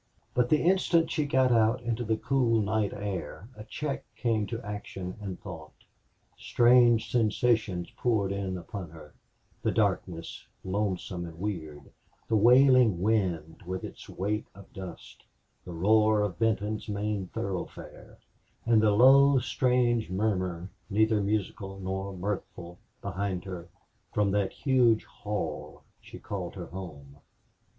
[0.33, 4.59] But the instant she got out into the cool night air a check came to
[4.63, 5.75] action and thought.
[6.39, 9.13] Strange sensations poured in upon her
[9.61, 11.91] the darkness, lonesome and weird;
[12.27, 15.23] the wailing wind with its weight of dust;
[15.65, 18.17] the roar of Benton's main thoroughfare;
[18.65, 23.69] and the low, strange murmur, neither musical nor mirthful, behind her,
[24.11, 27.17] from that huge hall she called her home.